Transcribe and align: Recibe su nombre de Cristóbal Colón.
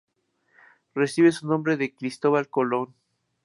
Recibe 0.95 1.31
su 1.31 1.45
nombre 1.45 1.77
de 1.77 1.93
Cristóbal 1.93 2.49
Colón. 2.49 2.95